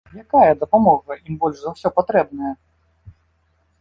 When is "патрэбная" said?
1.99-2.53